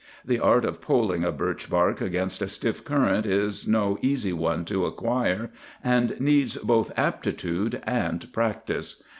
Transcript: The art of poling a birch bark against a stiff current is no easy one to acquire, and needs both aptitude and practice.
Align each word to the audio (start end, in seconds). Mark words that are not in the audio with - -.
The 0.25 0.39
art 0.39 0.65
of 0.65 0.81
poling 0.81 1.23
a 1.23 1.31
birch 1.31 1.69
bark 1.69 2.01
against 2.01 2.41
a 2.41 2.47
stiff 2.47 2.83
current 2.83 3.27
is 3.27 3.67
no 3.67 3.99
easy 4.01 4.33
one 4.33 4.65
to 4.65 4.87
acquire, 4.87 5.51
and 5.83 6.19
needs 6.19 6.57
both 6.57 6.91
aptitude 6.97 7.79
and 7.85 8.33
practice. 8.33 9.03